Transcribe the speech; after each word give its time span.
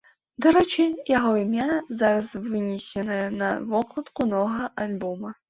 Дарэчы, 0.43 0.85
яго 1.17 1.33
імя 1.41 1.67
зараз 1.99 2.31
вынесенае 2.47 3.19
на 3.39 3.51
вокладку 3.75 4.29
новага 4.35 4.73
альбома. 4.89 5.35